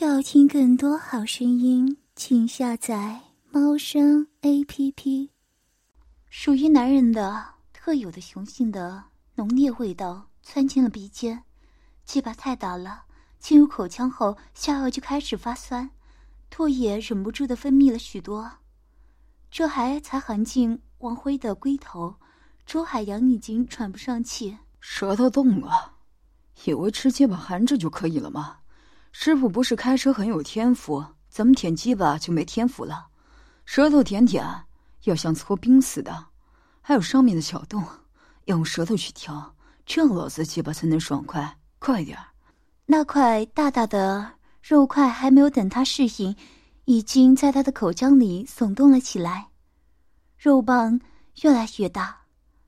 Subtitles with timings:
[0.00, 5.32] 要听更多好声音，请下载猫声 A P P。
[6.30, 9.02] 属于男人的特有的雄性的
[9.34, 11.42] 浓烈味道窜进了鼻尖，
[12.04, 13.06] 鸡巴太大了，
[13.40, 15.90] 进入口腔后下颚就开始发酸，
[16.48, 18.48] 唾液忍不住的分泌了许多。
[19.50, 22.14] 这还才含进王辉的龟头，
[22.64, 25.94] 周海洋已经喘不上气，舌头动了，
[26.66, 28.58] 以为吃鸡巴含着就可以了吗？
[29.12, 33.06] 师傅不是开车很有天赋，怎么舔鸡巴就没天赋了？
[33.64, 34.44] 舌头舔舔，
[35.04, 36.26] 要像搓冰似的，
[36.80, 37.82] 还有上面的小洞，
[38.44, 39.54] 要用舌头去挑，
[39.84, 41.56] 这样老子鸡巴才能爽快。
[41.78, 42.18] 快点
[42.86, 44.32] 那块大大的
[44.62, 46.34] 肉块还没有等他适应，
[46.84, 49.48] 已经在他的口腔里耸动了起来，
[50.38, 51.00] 肉棒
[51.42, 52.16] 越来越大，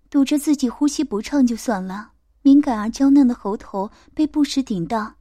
[0.09, 2.13] 堵着自己呼吸不畅就算了，
[2.43, 5.15] 敏感而娇嫩的喉头被不时顶到。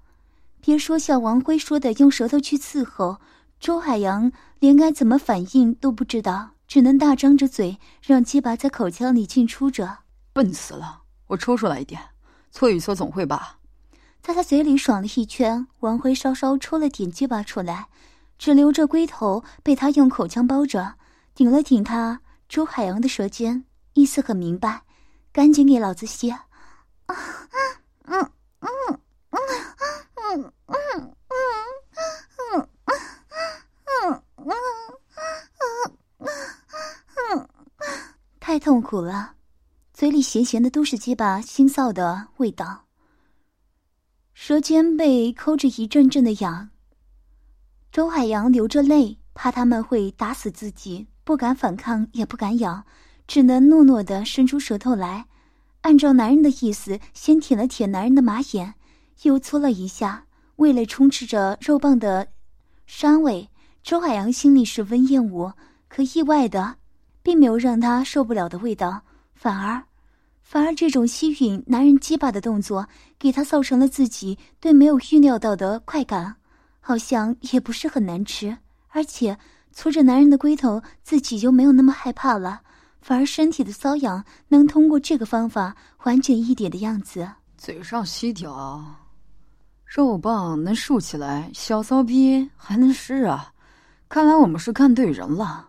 [0.61, 3.19] 别说像王辉说的用舌头去伺候，
[3.59, 9.99] 周海洋连该怎么反应都不知道，只能大张着嘴，让鸡巴在口腔里进出着。
[10.33, 11.01] 笨死了！
[11.27, 12.01] 我抽出来一点，
[12.51, 13.57] 搓一搓总会吧。
[14.21, 17.87] 在他嘴里爽了一圈，王辉稍稍抽了点鸡巴出来，
[18.37, 20.95] 只留着龟头被他用口腔包着，
[21.33, 24.83] 顶了顶他周海洋的舌尖，意思很明白，
[25.31, 26.29] 赶紧给老子吸。
[26.29, 26.45] 啊，
[27.07, 27.15] 嗯
[28.05, 28.99] 嗯嗯。
[29.31, 29.39] 嗯
[30.69, 31.35] 嗯嗯
[32.37, 32.69] 嗯嗯
[33.05, 33.09] 嗯
[33.85, 34.53] 嗯嗯
[35.57, 35.65] 嗯
[36.29, 37.49] 嗯嗯
[38.39, 39.33] 太痛苦了，
[39.93, 42.85] 嘴里咸咸的都是鸡巴腥臊的味道，
[44.33, 46.69] 舌尖被抠着一阵阵的痒。
[47.91, 52.83] 周海洋流着泪，怕他们会打死自己，不敢反抗，也不敢咬，
[53.27, 55.25] 只能糯糯的伸出舌头来，
[55.81, 58.75] 按照男人的意思，先舔了舔男人的马眼。
[59.23, 60.25] 又搓了一下，
[60.59, 62.27] 味蕾充斥着肉棒的
[62.87, 63.49] 膻味。
[63.81, 65.53] 周海洋心里十分厌恶，
[65.87, 66.75] 可意外的，
[67.23, 69.01] 并没有让他受不了的味道，
[69.33, 69.81] 反而，
[70.43, 72.85] 反而这种吸吮男人鸡巴的动作，
[73.17, 76.35] 给他造成了自己对没有预料到的快感，
[76.81, 78.57] 好像也不是很难吃，
[78.89, 79.37] 而且
[79.71, 82.59] 搓着男人的龟头，自己就没有那么害怕了，
[83.01, 87.25] 反而身体的瘙痒能通过这个方法缓解一点的样子。
[87.57, 88.98] 嘴上吸掉。
[89.89, 93.51] 肉棒能竖起来，小骚逼还能湿啊！
[94.07, 95.67] 看来我们是看对人了。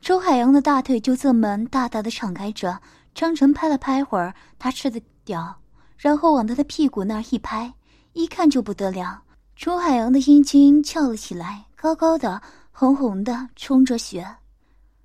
[0.00, 2.76] 周海洋的大腿就这么大大的敞开着，
[3.14, 5.54] 张成拍了拍会儿他吃的屌，
[5.96, 7.72] 然后往他的屁股那儿一拍，
[8.12, 9.22] 一看就不得了。
[9.54, 12.42] 周海洋的阴茎翘了起来，高高的，
[12.72, 14.26] 红红的，充着血，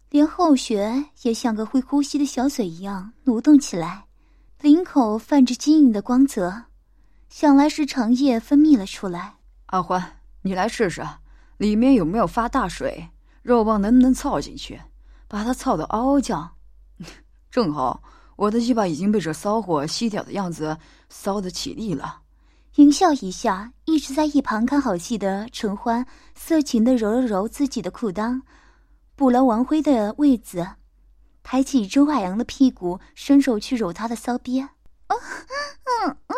[0.10, 4.06] 连后穴也像个会呼吸的小嘴一样蠕动起来，
[4.60, 6.64] 领口泛着晶莹的光泽。
[7.30, 9.36] 想来是肠液分泌了出来。
[9.68, 11.08] 阿欢，你来试试，
[11.58, 13.10] 里面有没有发大水？
[13.44, 14.82] 肉棒能不能操进去？
[15.28, 16.56] 把它操得嗷嗷叫。
[17.52, 18.02] 正好，
[18.36, 22.22] 我的鸡巴已经被这骚货吸掉的样子骚得起立了。
[22.76, 28.42] 淫笑一下，一直在一旁看好戏的陈欢色情的揉了揉自己的裤裆，
[29.16, 30.68] 补了王辉的位子，
[31.44, 34.62] 抬起周海洋的屁股，伸手去揉他的骚逼。
[34.62, 34.70] 嗯
[36.08, 36.36] 嗯嗯。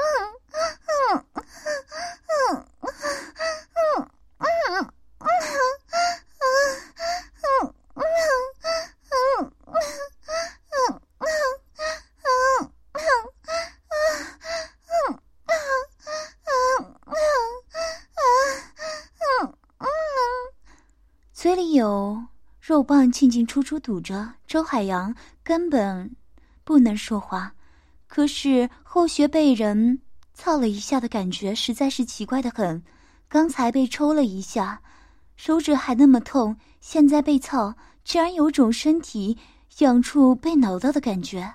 [21.34, 22.26] 嘴里有
[22.60, 26.16] 肉棒进进出出堵着，周海洋根本
[26.64, 27.56] 不能说话。
[28.08, 30.02] 可是后学被人。
[30.44, 32.82] 操了一下的感觉实在是奇怪的很，
[33.30, 34.82] 刚才被抽了一下，
[35.36, 39.38] 手指还那么痛，现在被操，竟然有种身体
[39.78, 41.54] 痒处被挠到的感觉，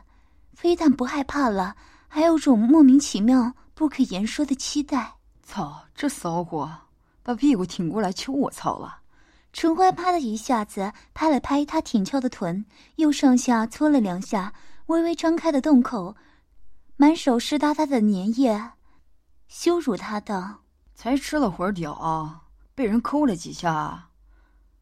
[0.55, 1.75] 非但不害怕了，
[2.07, 5.15] 还有种莫名其妙、不可言说的期待。
[5.43, 6.71] 操，这骚货，
[7.25, 9.01] 把屁股挺过来求我操了！
[9.53, 12.65] 陈欢啪的一下子拍了拍他挺翘的臀，
[12.95, 14.53] 又上下搓了两下，
[14.87, 16.15] 微微张开的洞口，
[16.97, 18.71] 满手湿哒哒的粘液。
[19.49, 20.63] 羞辱他道，
[20.95, 24.09] 才吃了会儿屌，被人抠了几下，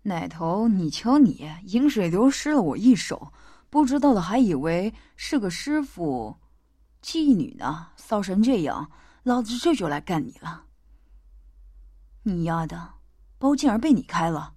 [0.03, 3.33] 奶头，你瞧你，饮水流失了我一手，
[3.69, 6.37] 不知道的还以为是个师傅，
[7.03, 8.91] 妓女呢，骚成这样，
[9.23, 10.65] 老子这就来干你了。
[12.23, 12.95] 你丫的，
[13.39, 14.55] 包竟然被你开了！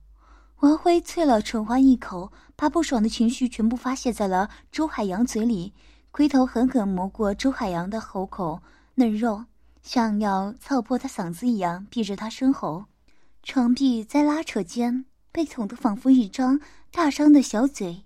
[0.62, 5.74] 王辉啐了陈欢一口，把不爽的情绪全部发泄在了周海洋嘴里，
[6.12, 8.64] 龟头狠狠磨过周海洋的喉口，
[8.96, 9.46] 嫩肉。
[9.88, 12.88] 像要操破他嗓子一样，闭着他声喉，
[13.42, 16.60] 床壁在拉扯间被捅得仿佛一张
[16.92, 18.04] 大张的小嘴，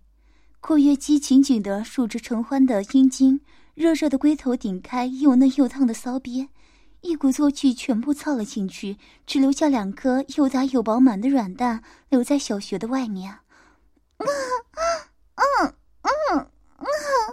[0.59, 3.41] 括约肌紧紧地竖着陈欢的阴茎，
[3.73, 6.49] 热热的龟头顶开又嫩又烫的骚边，
[7.01, 13.39] 一鼓作气全部操了进去，只留下两颗又大又饱满的软蛋留在小穴的外面。
[14.17, 14.27] 嗯
[14.75, 15.73] 嗯
[16.03, 16.47] 嗯嗯
[16.77, 17.30] 嗯。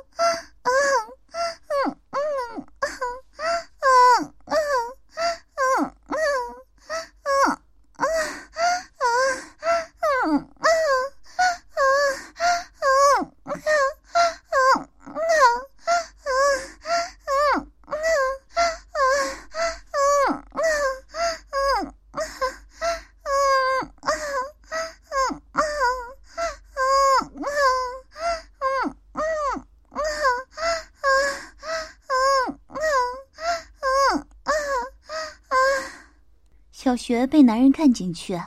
[37.09, 38.39] 小学被男人看进去，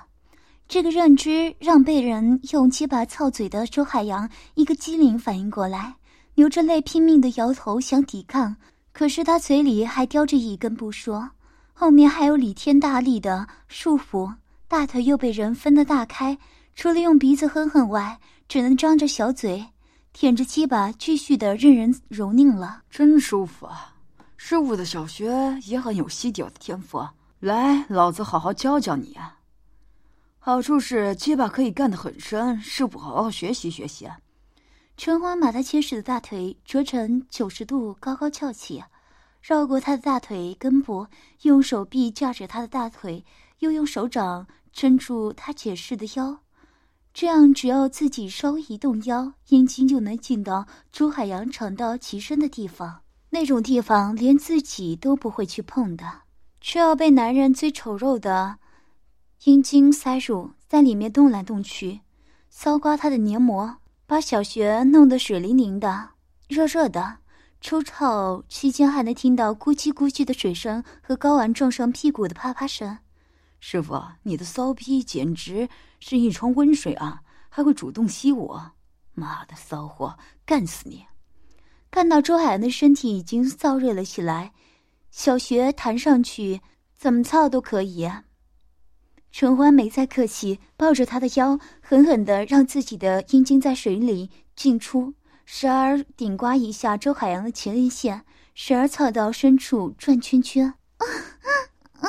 [0.68, 5.96] 这个认知让被人用鸡巴操嘴的周海洋一个机灵反应过来，
[6.36, 8.56] 流着泪拼命的摇头想抵抗，
[8.94, 11.28] 可是他嘴里还叼着一根不说，
[11.74, 14.32] 后面还有李天大力的束缚，
[14.68, 16.38] 大腿又被人分得大开，
[16.76, 19.66] 除了用鼻子哼哼外，只能张着小嘴
[20.14, 23.96] 舔着鸡巴继续的任人蹂躏了，真舒服啊！
[24.38, 27.00] 师傅的小学也很有吸屌的天赋。
[27.00, 29.40] 啊来，老子好好教教你啊。
[30.38, 34.20] 好处是鸡巴可以干得很深，师傅好好学习学习啊。
[34.96, 38.84] 陈欢把他结实的大腿折成九十度，高高翘起，
[39.42, 41.08] 绕过他的大腿根部，
[41.42, 43.26] 用手臂架着他的大腿，
[43.58, 46.38] 又用手掌撑住他结实的腰。
[47.12, 53.02] 这样，只要自己稍微一动腰，阴茎就能进到朱海洋肠道极深的地方，
[53.32, 56.06] 那种地方连自己都不会去碰的。
[56.62, 58.60] 却要被男人最丑陋的
[59.46, 62.02] 阴茎塞入，在里面动来动去，
[62.54, 66.10] 搔刮他的黏膜，把小穴弄得水灵灵的、
[66.48, 67.18] 热热的。
[67.60, 72.98] 抽草期间还能听到咕叽咕叽的水声和睾丸撞上屁股的啪啪声。
[73.60, 75.70] 师傅，你的骚逼简直
[76.00, 78.72] 是一床温水啊，还会主动吸我！
[79.14, 81.06] 妈的骚货，干死你！
[81.92, 84.54] 看到周海洋的身体已经燥热了起来。
[85.12, 86.62] 小学弹上去，
[86.98, 88.10] 怎么操都可以。
[89.32, 95.14] 陈欢没再客气，抱着他的腰，狠狠的让自己的阴茎在水里进出，
[95.46, 100.74] 时而顶刮一下周海洋的前列腺，时而操到深处转圈圈。
[100.98, 101.50] 啊啊
[102.00, 102.08] 啊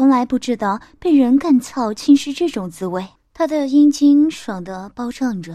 [0.00, 5.52] 从来不知道被人干操竟是这种滋味，他的阴茎爽的包胀着，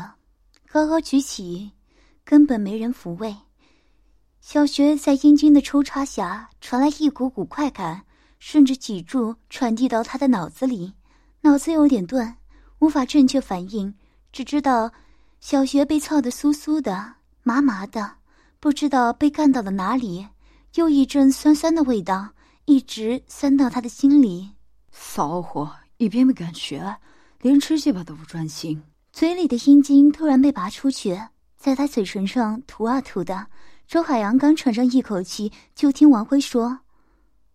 [0.71, 1.71] 高高举起，
[2.23, 3.35] 根本没人抚慰。
[4.41, 8.05] 小穴在阴茎的抽插下传来一股股快感，
[8.37, 10.93] 顺着脊柱传递到他的脑子里，
[11.41, 12.35] 脑子有点钝，
[12.77, 13.91] 无法正确反应，
[14.31, 14.91] 只知道
[15.39, 18.17] 小穴被操的酥酥的、麻麻的，
[18.59, 20.27] 不知道被干到了哪里，
[20.75, 22.29] 又一阵酸酸的味道。
[22.65, 24.51] 一直酸到他的心里，
[24.91, 26.97] 骚货，一边没敢学，
[27.41, 28.81] 连吃鸡巴都不专心。
[29.13, 31.19] 嘴里的阴茎突然被拔出去，
[31.57, 33.47] 在他嘴唇上涂啊涂的。
[33.87, 36.79] 周海洋刚喘上一口气，就听王辉说：“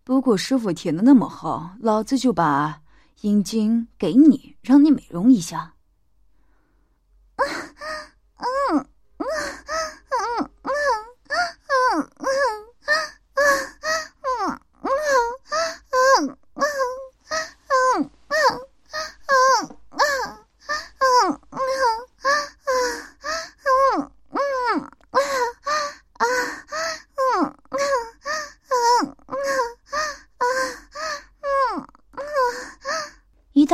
[0.05, 2.81] 不过师傅舔的那么好，老子就把
[3.19, 5.73] 阴茎给你，让你美容一下。”
[7.35, 7.45] 嗯
[8.37, 8.45] 嗯
[8.77, 8.87] 嗯
[9.17, 9.27] 嗯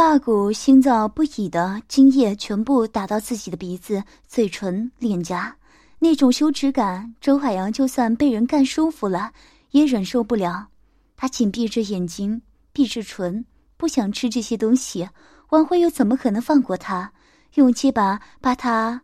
[0.09, 5.53] 大股心燥不已的精液全部打到自己的鼻子、嘴唇、脸颊，
[5.99, 9.33] 那种羞耻感，周海洋就算被人干舒服了，
[9.71, 10.67] 也忍受不了。
[11.17, 13.43] 他紧闭着眼睛，闭着唇，
[13.75, 15.09] 不想吃这些东西。
[15.49, 17.11] 王辉又怎么可能放过他？
[17.55, 19.01] 用鸡巴把他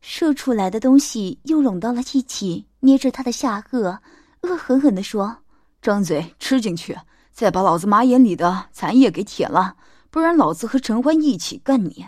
[0.00, 3.98] 射出来的东西又拢到了一起，捏着他的下颚，
[4.42, 5.38] 恶狠狠地说
[5.82, 6.96] ：“张嘴吃进去，
[7.32, 9.74] 再把老子马眼里的残液给舔了。”
[10.16, 12.06] 不然老子和陈欢一起干你！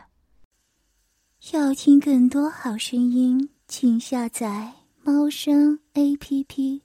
[1.53, 4.73] 要听更多好声音，请下载
[5.03, 6.85] 猫声 A P P。